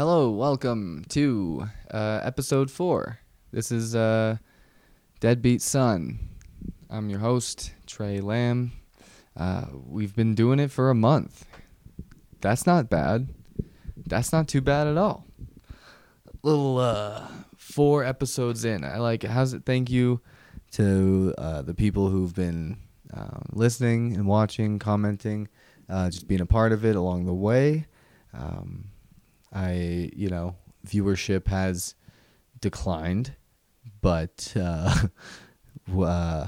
[0.00, 3.18] Hello, welcome to uh, episode four.
[3.52, 4.38] This is uh,
[5.20, 6.18] Deadbeat Son.
[6.88, 8.72] I'm your host, Tré Lamb.
[9.36, 11.44] Uh, we've been doing it for a month.
[12.40, 13.28] That's not bad.
[14.06, 15.26] That's not too bad at all.
[16.42, 18.84] Little uh, four episodes in.
[18.84, 19.30] I like it.
[19.30, 19.66] How's it?
[19.66, 20.22] Thank you
[20.72, 22.78] to uh, the people who've been
[23.12, 25.48] um, listening and watching, commenting,
[25.90, 27.84] uh, just being a part of it along the way.
[28.32, 28.89] Um,
[29.52, 31.94] I, you know, viewership has
[32.60, 33.34] declined,
[34.00, 35.06] but uh,
[35.98, 36.46] uh,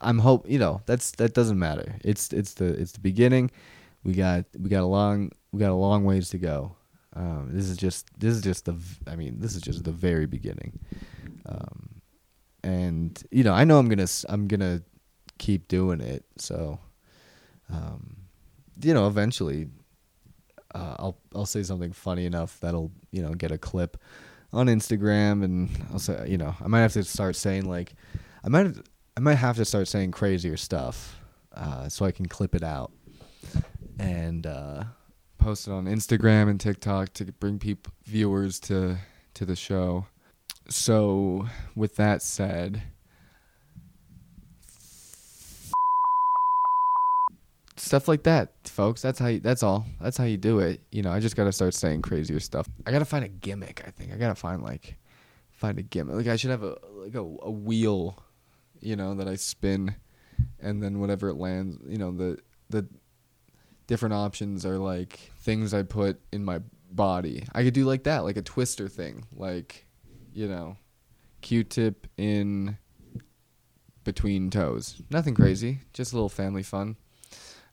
[0.00, 1.96] I'm hope you know that's that doesn't matter.
[2.04, 3.50] It's it's the it's the beginning.
[4.04, 6.76] We got we got a long we got a long ways to go.
[7.14, 8.76] Um, this is just this is just the
[9.06, 10.78] I mean this is just the very beginning.
[11.46, 12.00] Um,
[12.64, 14.82] and you know I know I'm gonna I'm gonna
[15.38, 16.24] keep doing it.
[16.38, 16.78] So,
[17.70, 18.16] um,
[18.80, 19.68] you know, eventually
[20.74, 23.96] uh, I'll I'll say something funny enough that'll you know get a clip
[24.52, 27.94] on Instagram, and I'll say you know I might have to start saying like
[28.44, 28.76] I might
[29.16, 31.18] I might have to start saying crazier stuff
[31.54, 32.92] uh, so I can clip it out
[33.98, 34.84] and uh,
[35.38, 38.96] post it on Instagram and TikTok to bring people viewers to
[39.34, 40.06] to the show.
[40.68, 42.82] So with that said.
[47.82, 49.02] Stuff like that, folks.
[49.02, 49.26] That's how.
[49.26, 49.84] You, that's all.
[50.00, 50.80] That's how you do it.
[50.90, 52.68] You know, I just gotta start saying crazier stuff.
[52.86, 53.82] I gotta find a gimmick.
[53.86, 54.96] I think I gotta find like,
[55.50, 56.14] find a gimmick.
[56.14, 58.22] Like I should have a like a, a wheel,
[58.80, 59.96] you know, that I spin,
[60.60, 62.38] and then whatever it lands, you know, the
[62.70, 62.86] the
[63.88, 67.44] different options are like things I put in my body.
[67.52, 69.86] I could do like that, like a twister thing, like,
[70.32, 70.76] you know,
[71.40, 72.78] Q-tip in
[74.04, 75.02] between toes.
[75.10, 76.96] Nothing crazy, just a little family fun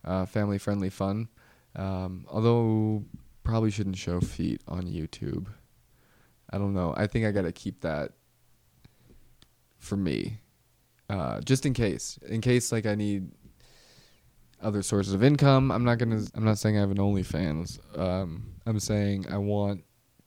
[0.10, 1.30] uh, family friendly fun.
[1.76, 3.06] Um, although
[3.44, 5.48] probably shouldn't show feet on YouTube.
[6.50, 6.94] I don't know.
[6.98, 8.14] I think I gotta keep that
[9.78, 10.40] for me,
[11.10, 12.18] uh, just in case.
[12.28, 13.32] In case like I need
[14.62, 15.72] other sources of income.
[15.72, 16.22] I'm not gonna.
[16.34, 17.80] I'm not saying I have an OnlyFans.
[17.98, 19.84] Um, I'm saying I want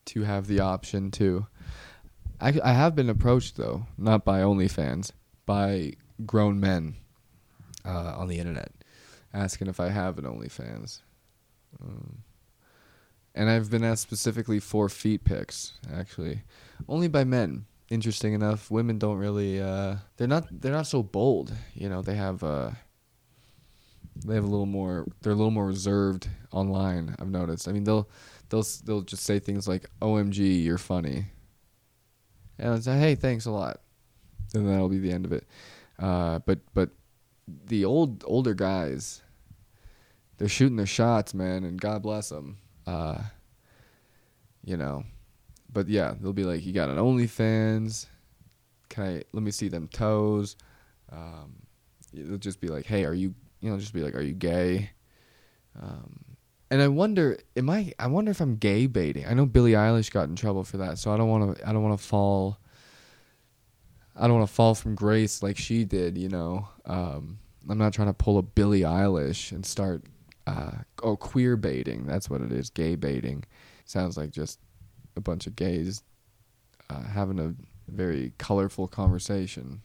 [0.06, 1.46] to have the option to.
[2.40, 5.10] I I have been approached though, not by OnlyFans,
[5.44, 5.94] by
[6.24, 6.94] grown men
[7.84, 8.72] uh, on the internet
[9.34, 11.00] asking if I have an OnlyFans.
[11.82, 12.18] Um,
[13.34, 16.42] and I've been asked specifically for feet pics, actually,
[16.88, 17.64] only by men.
[17.88, 19.60] Interesting enough, women don't really.
[19.60, 20.46] Uh, they're not.
[20.50, 21.52] They're not so bold.
[21.74, 22.42] You know, they have.
[22.42, 22.70] Uh,
[24.24, 25.06] they have a little more.
[25.20, 27.14] They're a little more reserved online.
[27.18, 27.68] I've noticed.
[27.68, 28.08] I mean, they'll
[28.48, 31.26] they'll they'll just say things like "OMG, you're funny,"
[32.58, 33.80] and I'll say, "Hey, thanks a lot,"
[34.54, 35.46] and that'll be the end of it.
[35.98, 36.90] Uh, but but
[37.46, 39.22] the old older guys
[40.38, 43.18] they're shooting their shots man and god bless them uh
[44.64, 45.04] you know
[45.72, 48.06] but yeah they'll be like you got an onlyfans?
[48.88, 50.56] Can i let me see them toes.
[51.10, 51.54] Um
[52.12, 54.90] they'll just be like hey are you you know just be like are you gay?
[55.80, 56.24] Um
[56.70, 59.26] and i wonder am i i wonder if i'm gay baiting.
[59.26, 61.72] I know billie eilish got in trouble for that so i don't want to i
[61.72, 62.58] don't want to fall
[64.16, 66.68] I don't want to fall from grace like she did, you know.
[66.84, 70.04] Um, I'm not trying to pull a Billie Eilish and start
[70.46, 72.06] uh, oh queer baiting.
[72.06, 73.44] That's what it is, gay baiting.
[73.84, 74.58] Sounds like just
[75.16, 76.02] a bunch of gays
[76.90, 77.54] uh, having a
[77.90, 79.80] very colorful conversation,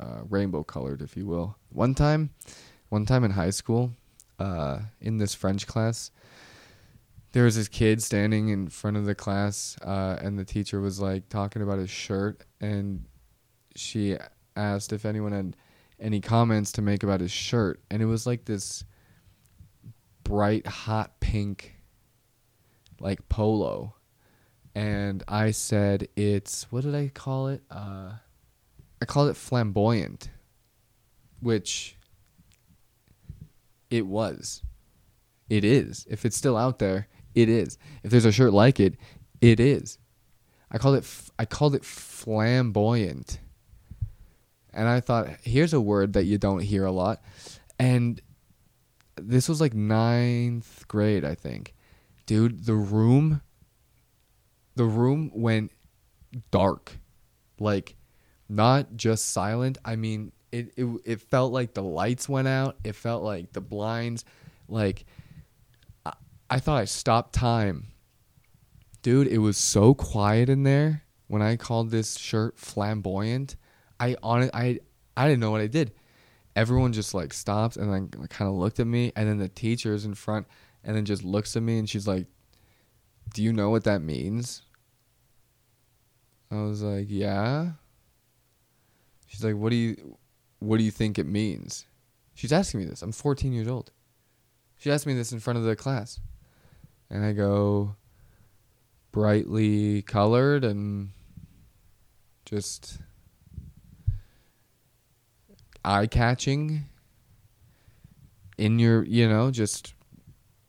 [0.00, 1.56] uh, rainbow colored, if you will.
[1.70, 2.30] One time,
[2.88, 3.92] one time in high school,
[4.38, 6.10] uh, in this French class,
[7.32, 11.00] there was this kid standing in front of the class, uh, and the teacher was
[11.00, 13.04] like talking about his shirt and
[13.78, 14.16] she
[14.56, 15.56] asked if anyone had
[16.00, 18.84] any comments to make about his shirt, and it was like this
[20.24, 21.76] bright hot pink,
[23.00, 23.94] like polo,
[24.74, 27.62] and I said it's what did I call it?
[27.70, 28.12] Uh,
[29.00, 30.30] I called it flamboyant,
[31.40, 31.96] which
[33.90, 34.62] it was.
[35.48, 36.06] It is.
[36.10, 37.78] If it's still out there, it is.
[38.02, 38.96] If there's a shirt like it,
[39.40, 39.98] it is.
[40.70, 41.04] I called it.
[41.04, 43.38] F- I called it flamboyant
[44.78, 47.20] and I thought, here's a word that you don't hear a lot.
[47.80, 48.20] And
[49.16, 51.74] this was like ninth grade, I think.
[52.26, 53.42] Dude, the room,
[54.76, 55.72] the room went
[56.52, 56.98] dark.
[57.58, 57.96] Like,
[58.48, 59.78] not just silent.
[59.84, 62.76] I mean, it, it, it felt like the lights went out.
[62.84, 64.24] It felt like the blinds,
[64.68, 65.06] like,
[66.06, 66.12] I,
[66.48, 67.88] I thought I stopped time.
[69.02, 73.56] Dude, it was so quiet in there when I called this shirt flamboyant.
[74.00, 74.80] I on I
[75.16, 75.92] I didn't know what I did.
[76.56, 79.94] Everyone just like stops and then kind of looked at me, and then the teacher
[79.94, 80.46] is in front,
[80.82, 82.26] and then just looks at me, and she's like,
[83.34, 84.62] Do you know what that means?
[86.50, 87.72] I was like, Yeah.
[89.26, 90.18] She's like, What do you
[90.60, 91.86] what do you think it means?
[92.34, 93.02] She's asking me this.
[93.02, 93.92] I'm 14 years old.
[94.76, 96.20] She asked me this in front of the class.
[97.10, 97.96] And I go,
[99.12, 101.10] brightly colored and
[102.44, 102.98] just
[105.84, 106.86] eye catching
[108.56, 109.94] in your, you know, just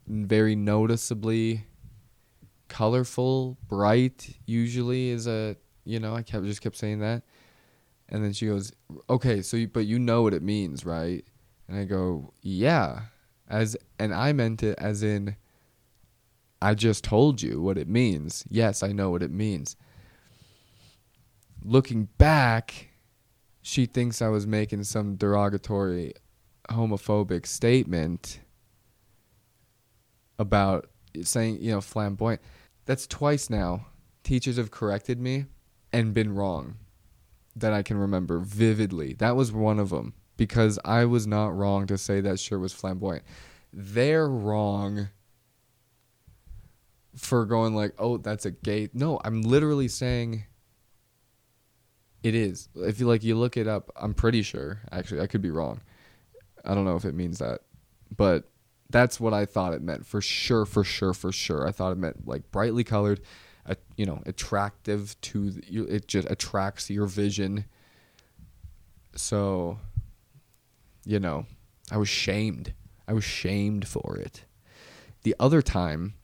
[0.07, 1.65] very noticeably
[2.67, 7.23] colorful, bright usually is a, you know, I kept just kept saying that.
[8.09, 8.71] And then she goes,
[9.09, 11.23] "Okay, so you, but you know what it means, right?"
[11.67, 13.01] And I go, "Yeah."
[13.47, 15.35] As and I meant it as in
[16.61, 18.43] I just told you what it means.
[18.49, 19.75] Yes, I know what it means.
[21.63, 22.88] Looking back,
[23.69, 26.13] she thinks I was making some derogatory
[26.71, 28.39] homophobic statement
[30.39, 30.89] about
[31.21, 32.41] saying, you know, flamboyant.
[32.85, 33.85] That's twice now.
[34.23, 35.45] Teachers have corrected me
[35.93, 36.77] and been wrong
[37.55, 39.13] that I can remember vividly.
[39.13, 42.73] That was one of them because I was not wrong to say that shirt was
[42.73, 43.23] flamboyant.
[43.71, 45.09] They're wrong
[47.15, 50.45] for going like, "Oh, that's a gay." No, I'm literally saying
[52.23, 52.69] it is.
[52.75, 54.81] If you like you look it up, I'm pretty sure.
[54.91, 55.81] Actually, I could be wrong.
[56.65, 57.61] I don't know if it means that.
[58.15, 58.49] But
[58.89, 61.67] that's what I thought it meant for sure, for sure, for sure.
[61.67, 63.21] I thought it meant like brightly colored,
[63.65, 65.85] uh, you know, attractive to you.
[65.85, 67.65] It just attracts your vision.
[69.15, 69.79] So,
[71.05, 71.45] you know,
[71.91, 72.73] I was shamed.
[73.07, 74.45] I was shamed for it.
[75.23, 76.15] The other time,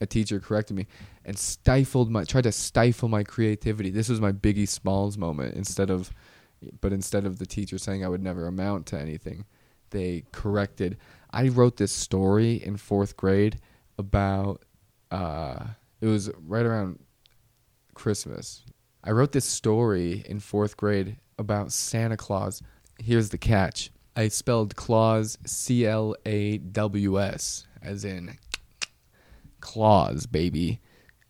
[0.00, 0.86] a teacher corrected me
[1.24, 3.90] and stifled my tried to stifle my creativity.
[3.90, 5.54] This was my Biggie Smalls moment.
[5.54, 6.12] Instead of,
[6.80, 9.44] but instead of the teacher saying I would never amount to anything,
[9.90, 10.98] they corrected.
[11.30, 13.58] I wrote this story in fourth grade
[13.98, 14.62] about.
[15.10, 15.64] Uh,
[16.00, 16.98] it was right around
[17.94, 18.64] Christmas.
[19.02, 22.60] I wrote this story in fourth grade about Santa Claus.
[22.98, 23.90] Here's the catch.
[24.16, 28.36] I spelled Claus C L A W S, as in
[29.60, 30.80] claws, baby.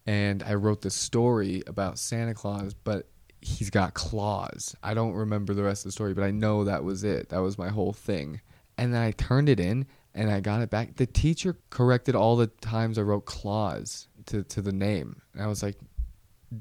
[0.07, 3.09] And I wrote this story about Santa Claus, but
[3.41, 4.75] he's got claws.
[4.83, 7.29] I don't remember the rest of the story, but I know that was it.
[7.31, 8.41] That was my whole thing.
[8.79, 10.97] And then I turned it in and I got it back.
[10.97, 15.21] The teacher corrected all the times I wrote claws to, to the name.
[15.33, 15.77] And I was like,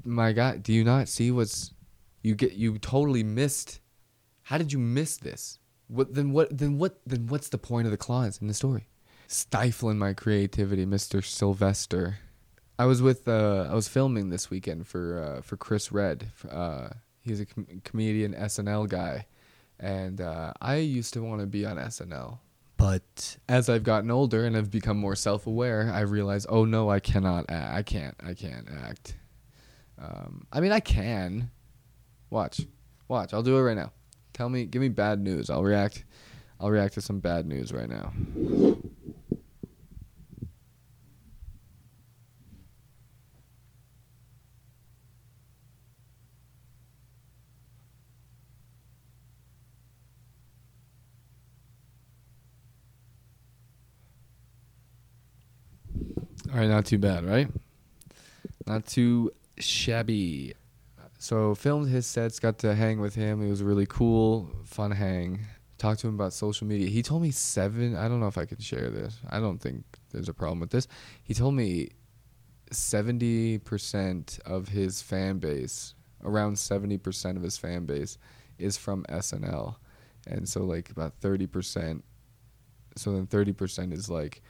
[0.04, 1.72] my God, do you not see what's
[2.22, 3.80] you get you totally missed
[4.46, 5.58] how did you miss this?
[5.88, 8.88] What then what then what then what's the point of the claws in the story?
[9.28, 11.24] Stifling my creativity, Mr.
[11.24, 12.18] Sylvester.
[12.78, 16.30] I was with uh I was filming this weekend for uh for Chris Redd.
[16.48, 16.88] Uh
[17.22, 19.26] he's a com- comedian SNL guy
[19.80, 22.38] and uh I used to want to be on SNL.
[22.76, 27.00] But as I've gotten older and I've become more self-aware, I realize, oh no, I
[27.00, 27.74] cannot act.
[27.74, 28.14] I can't.
[28.22, 29.16] I can't act.
[29.98, 31.50] Um, I mean, I can.
[32.28, 32.60] Watch,
[33.08, 33.32] watch.
[33.32, 33.92] I'll do it right now.
[34.34, 35.48] Tell me, give me bad news.
[35.48, 36.04] I'll react.
[36.60, 38.12] I'll react to some bad news right now.
[56.56, 57.50] All right, not too bad, right?
[58.66, 60.54] Not too shabby.
[61.18, 63.42] So filmed his sets, got to hang with him.
[63.42, 65.40] It was really cool, fun hang.
[65.76, 66.88] Talked to him about social media.
[66.88, 67.94] He told me seven.
[67.94, 69.18] I don't know if I can share this.
[69.28, 70.88] I don't think there's a problem with this.
[71.24, 71.90] He told me
[72.72, 75.94] seventy percent of his fan base,
[76.24, 78.16] around seventy percent of his fan base,
[78.56, 79.76] is from SNL,
[80.26, 82.02] and so like about thirty percent.
[82.96, 84.40] So then thirty percent is like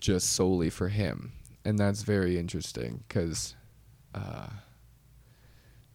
[0.00, 1.32] just solely for him,
[1.64, 3.54] and that's very interesting because.
[4.14, 4.46] Uh,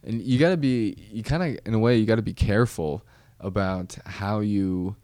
[0.03, 2.33] and you got to be you kind of in a way you got to be
[2.33, 3.03] careful
[3.39, 4.95] about how you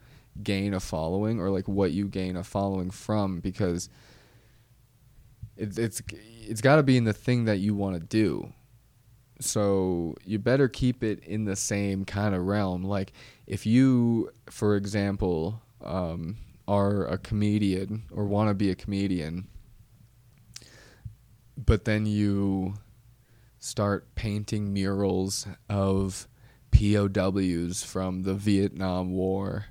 [0.43, 3.89] gain a following or like what you gain a following from because
[5.57, 6.01] it's it's
[6.41, 8.51] it's got to be in the thing that you want to do
[9.39, 13.13] so you better keep it in the same kind of realm like
[13.47, 16.35] if you for example um,
[16.67, 19.47] are a comedian or want to be a comedian
[21.57, 22.75] but then you
[23.59, 26.27] start painting murals of
[26.71, 29.65] POWs from the Vietnam War.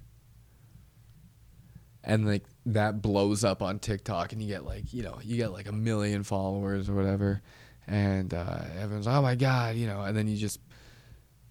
[2.02, 5.52] And like that blows up on TikTok and you get like, you know, you get
[5.52, 7.40] like a million followers or whatever.
[7.86, 10.60] And uh, everyone's, oh my God, you know, and then you just,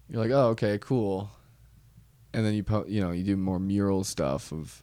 [0.08, 1.30] you're like, oh, okay, cool.
[2.32, 4.82] And then you, po- you know, you do more mural stuff of,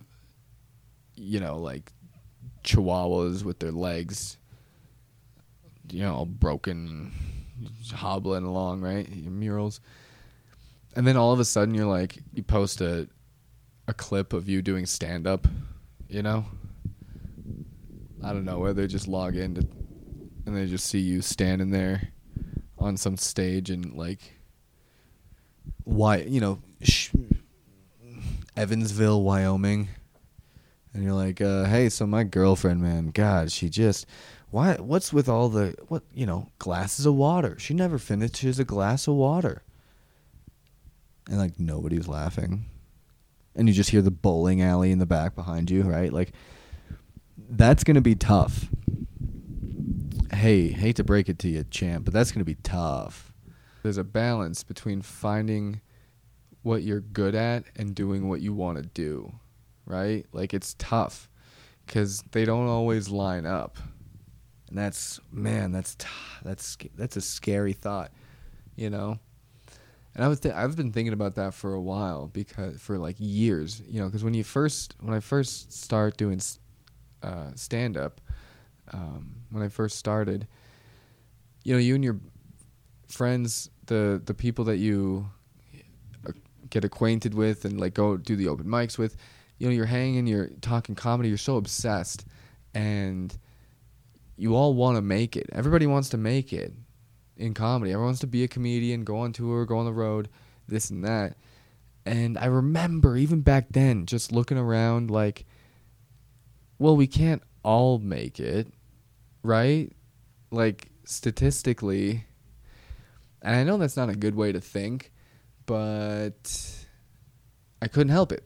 [1.21, 1.91] you know, like
[2.63, 4.37] chihuahuas with their legs
[5.91, 7.11] you know all broken,
[7.93, 9.07] hobbling along, right?
[9.09, 9.81] Your murals,
[10.95, 13.07] and then all of a sudden you're like, you post a
[13.87, 15.47] a clip of you doing stand up,
[16.07, 16.45] you know.
[18.23, 19.67] I don't know where they just log in to,
[20.45, 22.09] and they just see you standing there
[22.77, 24.19] on some stage and like
[25.83, 27.09] why you know sh-
[28.55, 29.89] Evansville, Wyoming,
[30.93, 34.05] and you're like, uh, hey, so my girlfriend, man, God, she just
[34.51, 34.75] why?
[34.75, 37.57] What's with all the what you know glasses of water?
[37.57, 39.63] She never finishes a glass of water,
[41.27, 42.65] and like nobody's laughing,
[43.55, 46.11] and you just hear the bowling alley in the back behind you, right?
[46.11, 46.33] Like
[47.37, 48.67] that's gonna be tough.
[50.33, 53.31] Hey, hate to break it to you, champ, but that's gonna be tough.
[53.83, 55.79] There's a balance between finding
[56.61, 59.31] what you're good at and doing what you want to do,
[59.85, 60.25] right?
[60.31, 61.29] Like it's tough
[61.85, 63.77] because they don't always line up,
[64.69, 66.07] and that's man, that's t-
[66.43, 68.11] that's that's a scary thought,
[68.75, 69.19] you know.
[70.13, 73.15] And I was th- I've been thinking about that for a while because for like
[73.17, 76.41] years, you know, because when you first when I first start doing
[77.23, 78.19] uh, stand up,
[78.91, 80.47] um, when I first started,
[81.63, 82.19] you know, you and your
[83.07, 85.29] friends, the the people that you
[86.27, 86.31] uh,
[86.69, 89.15] get acquainted with and like go do the open mics with,
[89.61, 92.25] you know, you're hanging, you're talking comedy, you're so obsessed,
[92.73, 93.37] and
[94.35, 95.47] you all want to make it.
[95.51, 96.73] Everybody wants to make it
[97.37, 97.91] in comedy.
[97.91, 100.29] Everyone wants to be a comedian, go on tour, go on the road,
[100.67, 101.35] this and that.
[102.07, 105.45] And I remember even back then just looking around like
[106.79, 108.65] well, we can't all make it,
[109.43, 109.93] right?
[110.49, 112.25] Like statistically,
[113.43, 115.11] and I know that's not a good way to think,
[115.67, 116.83] but
[117.79, 118.43] I couldn't help it.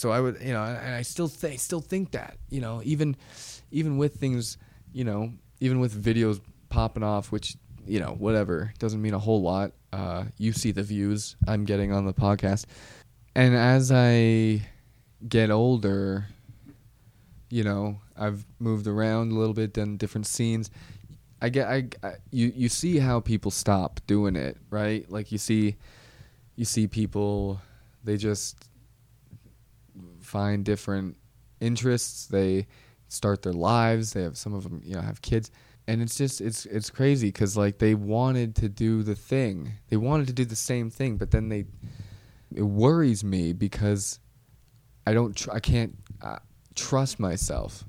[0.00, 3.16] So I would, you know, and I still think, still think that, you know, even,
[3.70, 4.56] even with things,
[4.94, 5.30] you know,
[5.60, 6.40] even with videos
[6.70, 9.72] popping off, which, you know, whatever doesn't mean a whole lot.
[9.92, 12.64] Uh, you see the views I'm getting on the podcast,
[13.34, 14.62] and as I
[15.28, 16.24] get older,
[17.50, 20.70] you know, I've moved around a little bit, done different scenes.
[21.42, 25.04] I get, I, I, you, you see how people stop doing it, right?
[25.10, 25.76] Like you see,
[26.56, 27.60] you see people,
[28.02, 28.69] they just
[30.30, 31.16] find different
[31.60, 32.26] interests.
[32.26, 32.66] They
[33.08, 34.12] start their lives.
[34.12, 35.50] They have some of them, you know, have kids,
[35.86, 39.96] and it's just, it's, it's crazy because like they wanted to do the thing, they
[39.96, 41.64] wanted to do the same thing, but then they,
[42.54, 44.20] it worries me because
[45.06, 45.96] I don't, tr- I can't.
[46.22, 46.38] Uh,
[46.74, 47.84] trust myself.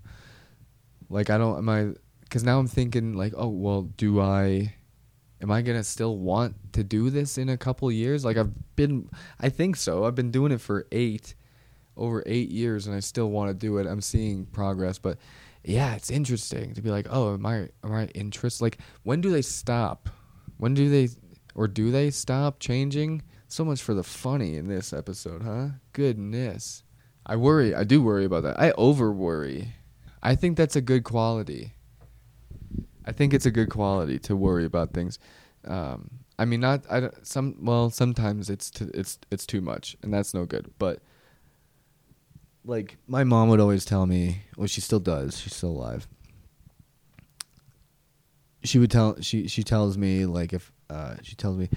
[1.09, 1.93] Like I don't am I
[2.29, 4.75] cuz now I'm thinking like, "Oh, well, do I
[5.41, 9.09] am I to still want to do this in a couple years?" Like I've been
[9.39, 10.05] I think so.
[10.05, 11.35] I've been doing it for 8
[11.97, 13.87] over 8 years and I still want to do it.
[13.87, 15.17] I'm seeing progress, but
[15.63, 19.29] yeah, it's interesting to be like, "Oh, am I am I interest like when do
[19.29, 20.09] they stop?
[20.57, 21.09] When do they
[21.53, 25.69] or do they stop changing?" So much for the funny in this episode, huh?
[25.93, 26.83] Goodness.
[27.25, 27.75] I worry.
[27.75, 28.59] I do worry about that.
[28.59, 29.75] I over worry.
[30.23, 31.73] I think that's a good quality.
[33.05, 35.19] I think it's a good quality to worry about things.
[35.65, 40.13] Um, I mean, not I some well sometimes it's to, it's it's too much, and
[40.13, 40.71] that's no good.
[40.79, 41.01] But
[42.65, 45.39] like my mom would always tell me, well, she still does.
[45.39, 46.07] She's still alive.
[48.63, 51.69] She would tell she she tells me like if uh, she tells me,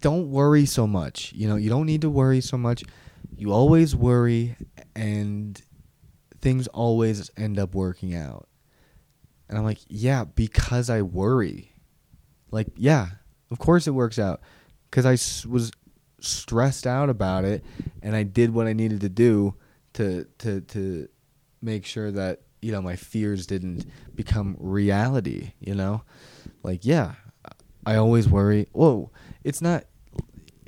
[0.00, 1.32] don't worry so much.
[1.32, 2.84] You know, you don't need to worry so much
[3.38, 4.56] you always worry
[4.96, 5.62] and
[6.40, 8.48] things always end up working out.
[9.48, 11.72] And I'm like, yeah, because I worry.
[12.50, 13.06] Like, yeah,
[13.50, 14.40] of course it works out.
[14.90, 15.12] Because I
[15.48, 15.70] was
[16.20, 17.64] stressed out about it
[18.02, 19.54] and I did what I needed to do
[19.98, 21.08] to, to, to
[21.62, 26.02] make sure that, you know, my fears didn't become reality, you know?
[26.62, 27.14] Like, yeah,
[27.86, 28.68] I always worry.
[28.72, 29.10] Whoa,
[29.44, 29.84] it's not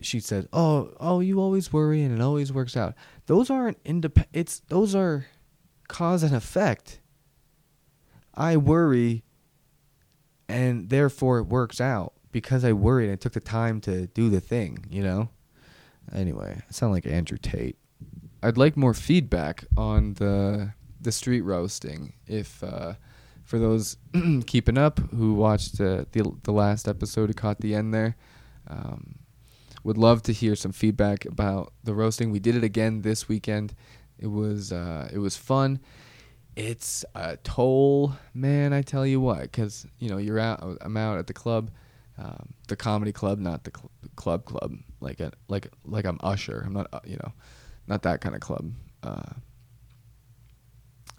[0.02, 2.94] she said, "Oh, oh, you always worry and it always works out."
[3.26, 4.30] Those aren't independent.
[4.32, 5.26] It's those are
[5.88, 7.00] cause and effect.
[8.34, 9.24] I worry,
[10.48, 13.10] and therefore it works out because I worried.
[13.10, 14.86] I took the time to do the thing.
[14.90, 15.30] You know.
[16.12, 17.76] Anyway, I sound like Andrew Tate.
[18.42, 22.14] I'd like more feedback on the the street roasting.
[22.26, 22.94] If uh,
[23.44, 23.96] for those
[24.46, 28.16] keeping up who watched uh, the the last episode, who caught the end there.
[28.68, 29.16] Um,
[29.82, 32.30] would love to hear some feedback about the roasting.
[32.30, 33.74] We did it again this weekend.
[34.18, 35.80] It was uh, it was fun.
[36.56, 38.72] It's a toll, man.
[38.72, 40.78] I tell you what, because you know you're out.
[40.82, 41.70] I'm out at the club,
[42.18, 44.76] um, the comedy club, not the cl- club club.
[45.00, 46.62] Like a like like I'm Usher.
[46.66, 47.32] I'm not uh, you know,
[47.90, 48.72] not that kind of club.
[49.02, 49.32] Uh,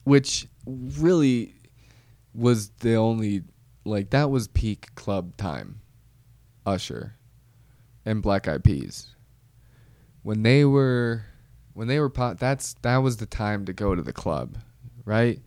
[0.06, 1.54] which really
[2.34, 3.44] was the only
[3.84, 5.82] like that was peak club time.
[6.66, 7.16] Usher
[8.06, 9.16] and Black Eyed Peas.
[10.24, 11.26] When they were
[11.74, 14.58] when they were pop, that's that was the time to go to the club,
[15.06, 15.42] right?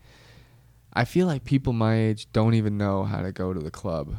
[0.93, 4.15] I feel like people my age don't even know how to go to the club.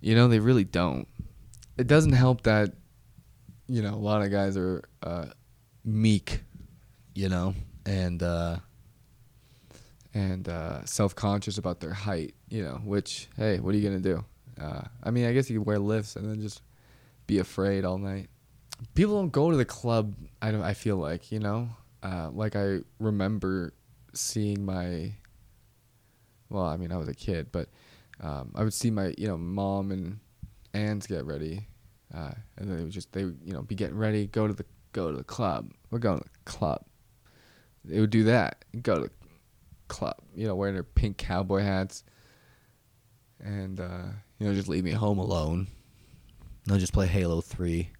[0.00, 1.08] You know, they really don't.
[1.78, 2.74] It doesn't help that
[3.72, 5.24] you know, a lot of guys are uh,
[5.82, 6.42] meek,
[7.14, 7.54] you know,
[7.86, 8.58] and uh,
[10.12, 12.82] and uh, self-conscious about their height, you know.
[12.84, 14.26] Which, hey, what are you gonna do?
[14.60, 16.60] Uh, I mean, I guess you could wear lifts and then just
[17.26, 18.28] be afraid all night.
[18.94, 20.16] People don't go to the club.
[20.42, 20.60] I don't.
[20.60, 21.70] I feel like you know,
[22.02, 23.72] uh, like I remember
[24.12, 25.14] seeing my.
[26.50, 27.70] Well, I mean, I was a kid, but
[28.20, 30.18] um, I would see my you know mom and
[30.74, 31.68] aunts get ready,
[32.14, 34.64] uh, and then they would just they you know be getting ready, go to the
[34.92, 35.72] go to the club.
[35.90, 36.84] We're going to the club.
[37.84, 38.64] They would do that.
[38.82, 39.10] Go to the
[39.88, 40.16] club.
[40.34, 42.04] You know, wearing their pink cowboy hats,
[43.40, 45.68] and uh, you know just leave me home alone.
[46.70, 47.90] I'll just play Halo Three.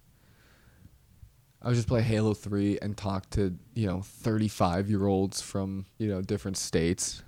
[1.63, 5.85] I would just play Halo 3 and talk to, you know, 35 year olds from,
[5.97, 7.23] you know, different states.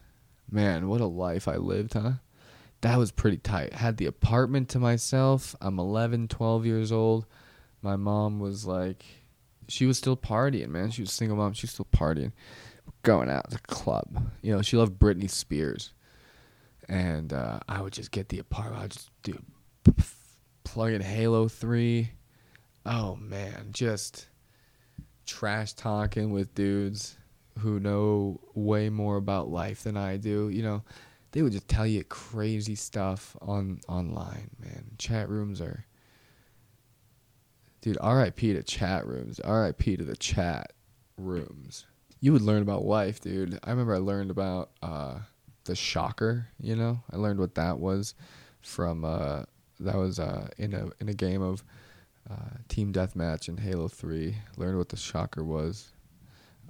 [0.51, 2.13] Man, what a life I lived, huh?
[2.85, 3.73] That was pretty tight.
[3.73, 5.55] Had the apartment to myself.
[5.59, 7.25] I'm 11, 12 years old.
[7.81, 9.03] My mom was like,
[9.67, 10.91] she was still partying, man.
[10.91, 11.53] She was single mom.
[11.53, 12.31] She was still partying,
[13.01, 14.29] going out to the club.
[14.43, 15.93] You know, she loved Britney Spears.
[16.87, 18.79] And uh, I would just get the apartment.
[18.79, 19.43] I would just do
[20.63, 22.11] plug in Halo 3
[22.85, 24.27] oh man, just
[25.25, 27.17] trash talking with dudes
[27.59, 30.49] who know way more about life than I do.
[30.49, 30.83] You know,
[31.35, 34.91] they would just tell you crazy stuff on online, man.
[34.97, 35.85] Chat rooms are
[37.81, 39.41] Dude, RIP to chat rooms.
[39.45, 40.71] RIP to the chat
[41.17, 41.85] rooms.
[42.21, 43.59] You would learn about life, dude.
[43.65, 45.19] I remember I learned about uh
[45.65, 47.01] the shocker, you know?
[47.11, 48.15] I learned what that was
[48.61, 49.43] from uh
[49.81, 51.65] that was uh in a in a game of
[52.31, 54.37] uh, team deathmatch in Halo Three.
[54.55, 55.91] Learned what the shocker was.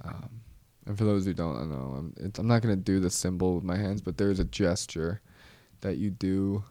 [0.04, 0.40] Um,
[0.86, 3.76] and for those who don't know, I'm, I'm not gonna do the symbol with my
[3.76, 5.20] hands, but there's a gesture
[5.80, 6.64] that you do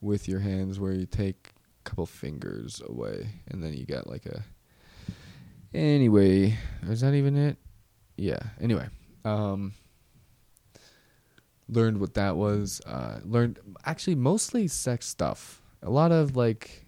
[0.00, 1.52] with your hands where you take
[1.84, 4.44] a couple fingers away, and then you get like a.
[5.72, 7.56] Anyway, is that even it?
[8.16, 8.40] Yeah.
[8.60, 8.88] Anyway,
[9.24, 9.72] um,
[11.68, 12.80] learned what that was.
[12.84, 15.62] Uh, learned actually mostly sex stuff.
[15.82, 16.84] A lot of like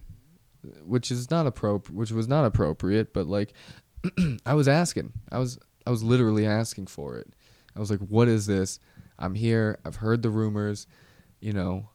[0.84, 3.52] which is not appropriate, which was not appropriate, but like
[4.46, 5.12] I was asking.
[5.30, 7.28] I was I was literally asking for it.
[7.76, 8.78] I was like, "What is this?
[9.18, 9.78] I'm here.
[9.84, 10.86] I've heard the rumors.
[11.40, 11.90] You know,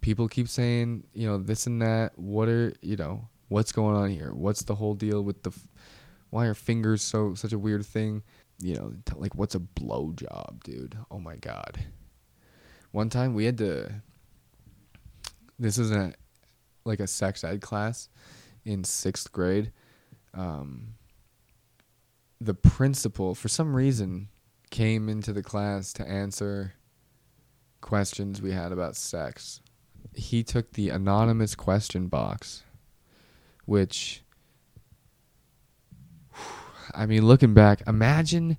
[0.00, 2.18] people keep saying, you know, this and that.
[2.18, 4.32] What are, you know, what's going on here?
[4.32, 5.66] What's the whole deal with the f-
[6.30, 8.22] why are fingers so such a weird thing?
[8.60, 10.96] You know, t- like what's a blow job, dude?
[11.10, 11.78] Oh my god.
[12.92, 14.02] One time we had to
[15.58, 16.16] this isn't
[16.84, 18.08] like a sex ed class
[18.64, 19.72] in sixth grade.
[20.34, 20.94] Um,
[22.44, 24.28] the principal, for some reason,
[24.70, 26.74] came into the class to answer
[27.80, 29.60] questions we had about sex.
[30.14, 32.62] He took the anonymous question box,
[33.64, 34.22] which,
[36.94, 38.58] I mean, looking back, imagine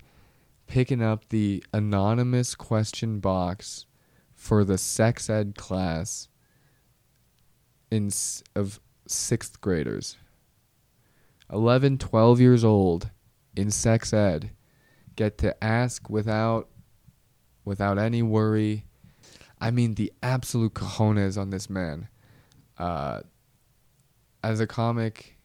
[0.66, 3.86] picking up the anonymous question box
[4.34, 6.28] for the sex ed class
[7.90, 8.10] in
[8.54, 10.16] of sixth graders
[11.52, 13.10] 11 12 years old
[13.56, 14.50] in sex ed
[15.16, 16.68] get to ask without
[17.64, 18.84] without any worry
[19.60, 22.08] i mean the absolute cojones on this man
[22.78, 23.20] uh,
[24.44, 25.36] as a comic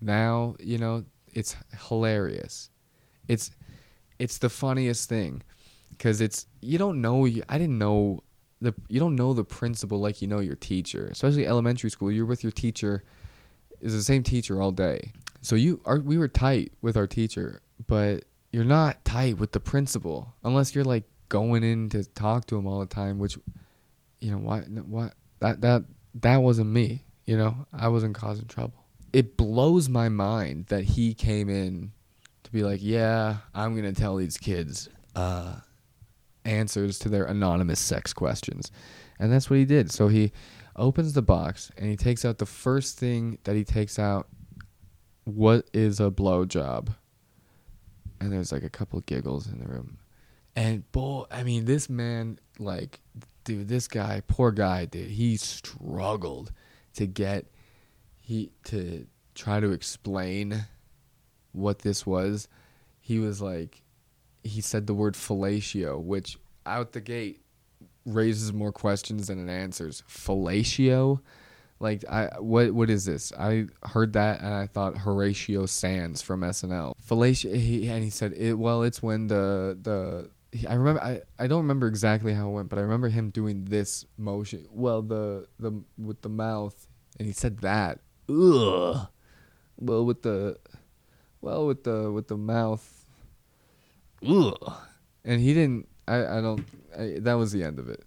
[0.00, 1.56] now you know it's
[1.88, 2.70] hilarious
[3.28, 3.50] it's
[4.18, 5.42] it's the funniest thing
[5.90, 8.22] because it's you don't know i didn't know
[8.62, 11.08] the you don't know the principal like you know your teacher.
[11.10, 13.02] Especially elementary school, you're with your teacher
[13.80, 15.12] is the same teacher all day.
[15.42, 19.60] So you are we were tight with our teacher, but you're not tight with the
[19.60, 23.38] principal unless you're like going in to talk to him all the time, which
[24.20, 27.66] you know what what that that that wasn't me, you know.
[27.72, 28.84] I wasn't causing trouble.
[29.12, 31.92] It blows my mind that he came in
[32.44, 35.56] to be like, "Yeah, I'm to tell these kids uh
[36.44, 38.70] answers to their anonymous sex questions.
[39.18, 39.90] And that's what he did.
[39.90, 40.32] So he
[40.76, 44.28] opens the box and he takes out the first thing that he takes out
[45.24, 46.94] what is a blowjob?
[48.20, 49.98] And there's like a couple giggles in the room.
[50.54, 53.00] And boy, I mean, this man, like,
[53.44, 56.52] dude, this guy, poor guy, dude, he struggled
[56.94, 57.46] to get
[58.20, 60.66] he to try to explain
[61.52, 62.48] what this was.
[63.00, 63.82] He was like,
[64.44, 67.40] he said the word fellatio, which out the gate
[68.06, 70.02] raises more questions than it answers.
[70.08, 71.20] Fellatio,
[71.82, 73.32] like I what what is this?
[73.38, 76.94] I heard that and I thought Horatio Sanz from SNL.
[77.04, 78.54] Fellatio, he, and he said it.
[78.54, 80.30] Well, it's when the the
[80.68, 83.64] I remember I, I don't remember exactly how it went, but I remember him doing
[83.64, 84.66] this motion.
[84.70, 86.86] Well, the the with the mouth,
[87.18, 87.98] and he said that.
[88.28, 89.08] Ugh.
[89.76, 90.58] Well, with the
[91.40, 93.06] well with the with the mouth.
[94.26, 94.72] Ugh.
[95.24, 95.88] And he didn't.
[96.06, 96.64] I I don't.
[96.96, 98.04] I, that was the end of it.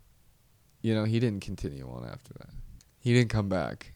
[0.82, 2.50] You know, he didn't continue on after that.
[3.06, 3.94] He didn't come back.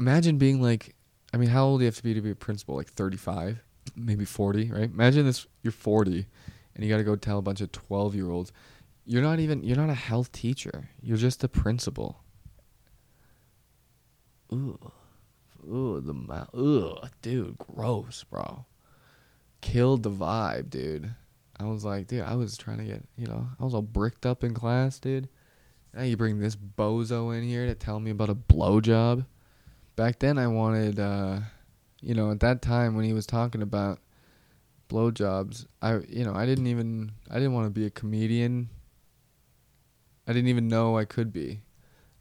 [0.00, 0.96] Imagine being like,
[1.32, 2.74] I mean, how old do you have to be to be a principal?
[2.74, 3.62] Like 35,
[3.94, 4.90] maybe 40, right?
[4.90, 6.26] Imagine this, you're 40
[6.74, 8.50] and you got to go tell a bunch of 12 year olds.
[9.06, 10.88] You're not even, you're not a health teacher.
[11.00, 12.24] You're just a principal.
[14.52, 14.80] Ooh.
[15.64, 16.52] Ooh, the mouth.
[16.56, 18.66] Ooh, dude, gross, bro.
[19.60, 21.14] Killed the vibe, dude.
[21.60, 24.26] I was like, dude, I was trying to get, you know, I was all bricked
[24.26, 25.28] up in class, dude.
[25.94, 29.26] Now you bring this bozo in here to tell me about a blowjob.
[29.94, 31.38] Back then, I wanted, uh,
[32.00, 34.00] you know, at that time when he was talking about
[34.88, 38.70] blowjobs, I, you know, I didn't even, I didn't want to be a comedian.
[40.26, 41.60] I didn't even know I could be.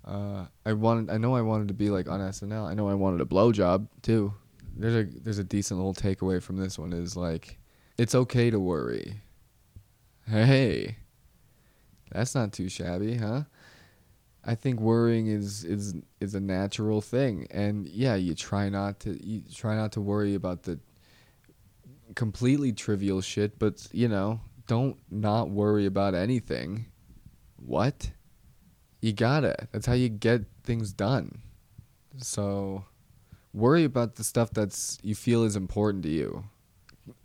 [0.05, 2.67] Uh, I wanted, I know I wanted to be like on SNL.
[2.67, 4.33] I know I wanted a blowjob too.
[4.75, 7.57] There's a, there's a decent little takeaway from this one is like,
[7.97, 9.21] it's okay to worry.
[10.27, 10.97] Hey,
[12.11, 13.43] that's not too shabby, huh?
[14.45, 19.25] I think worrying is is is a natural thing, and yeah, you try not to
[19.25, 20.79] you try not to worry about the
[22.15, 26.85] completely trivial shit, but you know, don't not worry about anything.
[27.55, 28.11] What?
[29.01, 29.67] You gotta.
[29.71, 31.39] That's how you get things done.
[32.17, 32.85] So,
[33.53, 36.45] worry about the stuff that's you feel is important to you.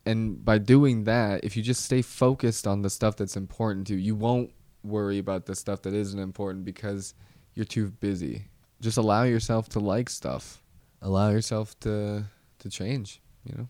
[0.04, 3.94] And by doing that, if you just stay focused on the stuff that's important to
[3.94, 4.50] you, you won't
[4.82, 7.14] worry about the stuff that isn't important because
[7.54, 8.44] you're too busy.
[8.80, 10.62] Just allow yourself to like stuff.
[11.02, 12.24] Allow yourself to
[12.60, 13.20] to change.
[13.44, 13.68] You know.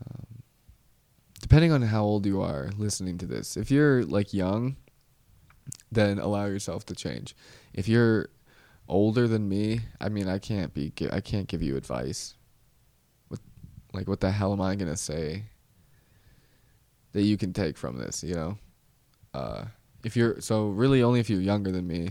[0.00, 0.42] Um,
[1.40, 4.76] depending on how old you are listening to this, if you're like young,
[5.92, 7.34] then allow yourself to change.
[7.72, 8.28] If you're
[8.88, 10.92] older than me, I mean, I can't be.
[11.12, 12.34] I can't give you advice.
[13.28, 13.40] What,
[13.92, 15.44] like, what the hell am I gonna say
[17.12, 18.22] that you can take from this?
[18.22, 18.58] You know
[19.34, 19.64] uh,
[20.04, 22.10] if you're so really only if you're younger than me,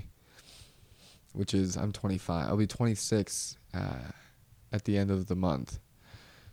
[1.32, 2.48] which is I'm 25.
[2.48, 3.80] I'll be 26 uh,
[4.72, 5.80] at the end of the month.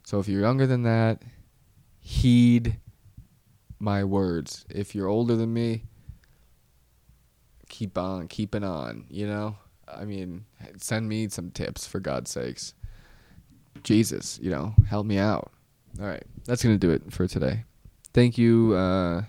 [0.05, 1.23] So if you're younger than that,
[2.01, 2.77] heed
[3.79, 4.65] my words.
[4.71, 5.85] If you're older than me,
[7.69, 9.57] keep on keeping on, you know?
[9.89, 10.45] I mean,
[10.79, 12.75] send me some tips for God's sakes.
[13.83, 15.51] Jesus, you know, help me out.
[16.01, 17.65] All right, that's to do it for today.
[18.13, 19.23] Thank you uh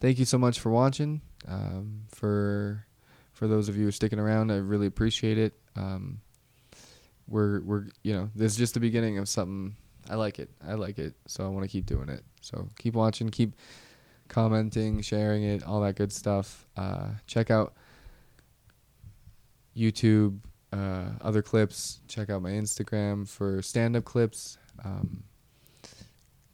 [0.00, 1.22] thank you so much for watching.
[1.46, 2.86] Um, for
[3.32, 5.54] for those of you sticking around, I really appreciate it.
[5.76, 6.20] Um,
[7.28, 9.76] we're we're you know this is just the beginning of something.
[10.08, 10.50] I like it.
[10.66, 11.14] I like it.
[11.26, 12.24] So I want to keep doing it.
[12.40, 13.28] So keep watching.
[13.28, 13.54] Keep
[14.28, 16.66] commenting, sharing it, all that good stuff.
[16.76, 17.74] Uh, check out
[19.76, 20.38] YouTube,
[20.72, 22.00] uh, other clips.
[22.08, 24.58] Check out my Instagram for stand-up clips.
[24.84, 25.24] Um,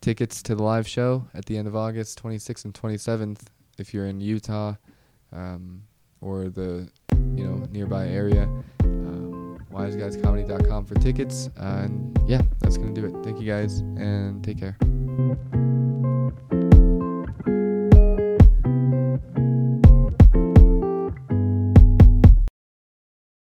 [0.02, 3.46] tickets to the live show at the end of August, 26th and 27th,
[3.78, 4.74] if you're in Utah
[5.32, 5.82] um,
[6.20, 6.88] or the
[7.34, 8.42] you know nearby area.
[8.82, 11.48] Um, wiseguyscomedy.com for tickets.
[11.58, 13.24] Uh, and yeah, that's gonna do it.
[13.24, 14.76] Thank you guys, and take care.